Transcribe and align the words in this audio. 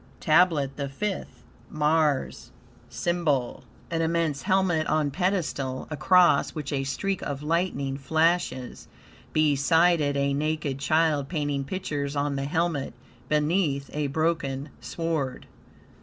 TABLET 0.19 0.77
THE 0.77 0.89
FIFTH 0.89 1.43
Mars 1.69 2.49
SYMBOL 2.89 3.63
An 3.91 4.01
immense 4.01 4.41
helmet 4.41 4.87
on 4.87 5.11
pedestal, 5.11 5.87
across 5.91 6.55
which 6.55 6.73
a 6.73 6.83
streak 6.85 7.21
of 7.21 7.43
lightning 7.43 7.97
flashes; 7.99 8.87
beside 9.31 10.01
it 10.01 10.17
a 10.17 10.33
naked 10.33 10.79
child 10.79 11.29
painting 11.29 11.63
pictures 11.63 12.15
on 12.15 12.35
the 12.35 12.45
helmet; 12.45 12.95
beneath, 13.29 13.91
a 13.93 14.07
broken 14.07 14.69
sword. 14.79 15.45